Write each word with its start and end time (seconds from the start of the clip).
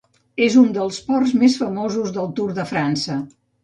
És 0.45 0.55
un 0.61 0.71
dels 0.77 0.97
ports 1.11 1.35
més 1.43 1.61
famosos 1.63 2.19
del 2.19 2.35
Tour 2.43 2.53
de 2.61 2.71
França. 2.77 3.25